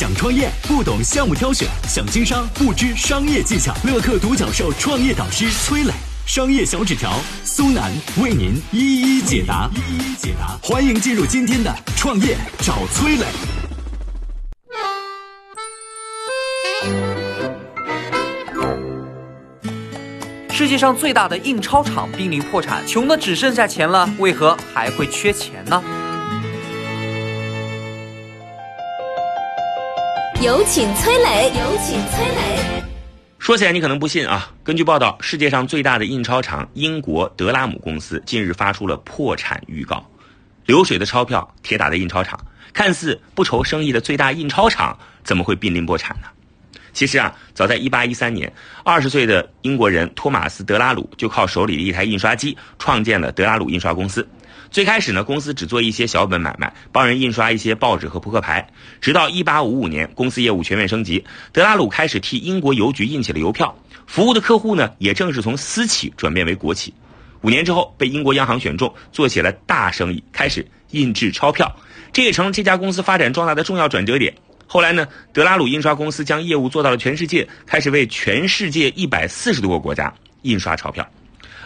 [0.00, 3.74] 想创业不懂项目挑选，想经商不知商业技巧。
[3.84, 5.92] 乐客独角兽创业导师崔磊，
[6.24, 9.68] 商业小纸条苏南为您一一解答。
[9.74, 13.26] 一一解答，欢迎进入今天的创业找崔磊。
[20.50, 25.82] 世界上最大的印钞厂濒临破产，穷的只剩下钱了，为何还会缺钱呢？
[30.42, 32.82] 有请崔磊，有请崔磊。
[33.38, 40.02] 说起来你可能不信啊，根据报道，世界上最大的印钞厂英国德拉姆公司近日发出了破产预告。
[40.64, 42.40] 流水的钞票，铁打的印钞厂，
[42.72, 46.28] 看似不愁生意的最大印钞厂，怎么会濒临破产呢？
[46.92, 48.52] 其实啊，早在1813年，
[48.84, 54.26] 二十岁的英国人托马斯·德拉鲁就靠手里的一台印刷机创建了德拉鲁印刷公司。
[54.70, 58.68] 最开始呢，公司只做一些小本买卖，帮人印刷一些报纸和扑克牌。
[59.00, 66.94] 直到1855年，公司业务全面升级，德拉鲁开始替英国邮局印起了邮票，服务的客户呢，也正是从私企转变为国企。
[67.42, 71.74] 五年之后，被英国央行选中，做起了大生意，开始印制钞票，
[72.12, 74.34] 这也成了这家公司发展壮大的重要转折点。
[74.72, 81.04] 后来呢，德拉鲁印刷公司将业务做到了全世界，开始为全世界一百四十多个国家印刷钞票。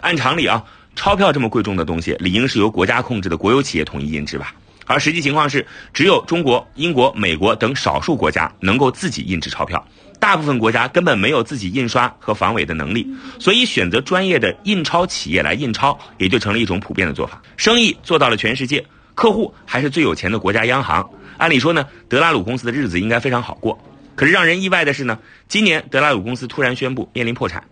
[0.00, 0.64] 按常理啊，
[0.96, 4.55] 钞票这么贵重的东西，理应是由国家控制的国有企业统一印制吧？
[4.86, 9.86] 而实际情况是，只有中国、英国、美国等少数国家能够自己印制钞票，
[10.18, 13.06] 大部分国家根本没有自己印刷和防伪的能力，
[13.39, 17.42] 所以选择专业的印钞企业来印钞，也就成了一种普遍的做法。
[17.58, 18.83] 生意做到了全世界，
[19.14, 21.08] 客户还是最有钱的国家央行。
[21.38, 23.78] 按理说呢，德拉鲁公司的日子应该非常好过。
[24.14, 27.64] 可是让人意外的是呢，今年德拉鲁公司突然宣布面临破产，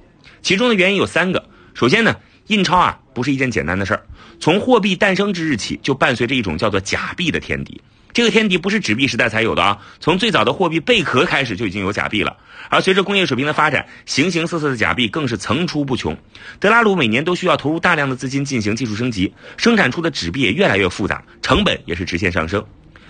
[0.43, 1.45] 其中的原因有三个。
[1.75, 2.17] 首先呢，
[2.49, 4.03] 印钞啊不是一件简单的事儿，
[4.41, 7.81] 从货币诞生之日起就伴随着一种叫做假币的天敌。
[8.13, 12.37] 这个天敌不是纸币时代才有的啊，从最早的货币贝壳开始就已经有假币了。
[12.69, 16.17] 而随着工业水平的发展，形形色色的假币更是层出不穷。
[16.61, 22.65] 德拉鲁每年都需要投入大量的资金进行技术升级，生产出的纸币也越来越复杂，成本也是直线上升。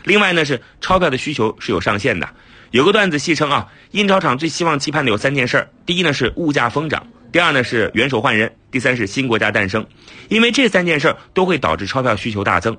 [0.04, 2.28] 另外呢，是钞票的需求是有上限的。
[2.70, 9.84] 有个段子戏称啊，印钞厂最希望期盼的有三件事儿：第一呢是物价疯涨，第二呢是元首换人，第三是新国家诞生。
[10.28, 12.76] 因为这三件事儿都会导致钞票需求大增。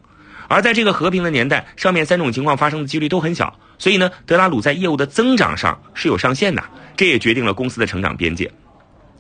[0.48, 6.64] 而在这个和平的年代，上面三种情况发生的几率都很小，所以呢，德拉鲁在业务的增长上是有上限的，
[6.96, 8.52] 这也决定了公司的成长边界。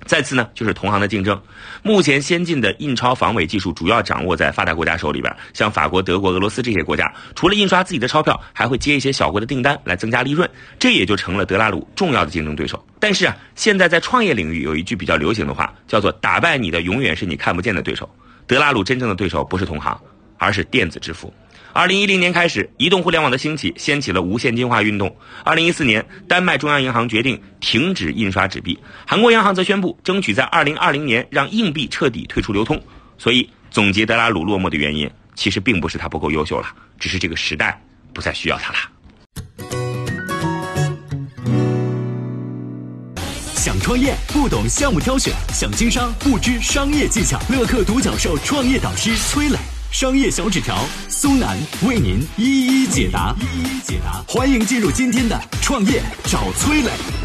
[0.05, 1.41] 再次呢，就是同行的竞争。
[1.81, 12.85] 目前先进的印钞防伪技术主要掌握在发达国家手里边，像法国、德国、俄罗斯这些国家，除了印刷自己的钞票，还会接一些小国的订单来增加利润，这也就成了德拉鲁重要的竞争对手。
[12.99, 18.09] 但是啊，现在在创业领域有一句比较流行的话，叫做“打败你的永远是你看不见的对手”。
[18.45, 19.97] 德拉鲁真正的对手不是同行，
[20.43, 21.33] 而是电子支付。
[21.71, 25.15] 二零一零年开始，移动互联网的兴起掀起了无现金化运动。
[25.43, 28.77] 二零一四年，丹麦中央银行决定停止印刷纸币，
[29.07, 32.79] 韩国央行则宣布争取在二零二零年让硬币彻底退出流通。
[33.17, 36.67] 所以，总结德拉鲁落寞的原因，其实并不是他不够优秀了，
[36.99, 37.81] 只是这个时代
[38.13, 38.79] 不再需要他了。
[43.55, 47.39] 想创业不懂项目挑选，想经商不知商业技巧。
[47.49, 49.57] 乐客独角兽创业导师崔磊。
[49.93, 50.75] 商业小纸条，
[51.07, 53.35] 苏南为您一一解答。
[53.39, 57.22] 一一解答，欢迎进入今天的创业找崔磊。